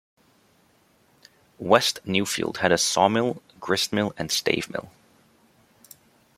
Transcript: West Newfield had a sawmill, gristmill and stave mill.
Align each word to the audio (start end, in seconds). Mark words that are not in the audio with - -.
West 1.59 1.99
Newfield 2.07 2.57
had 2.57 2.71
a 2.71 2.77
sawmill, 2.79 3.39
gristmill 3.59 4.15
and 4.17 4.31
stave 4.31 4.67
mill. 4.71 4.89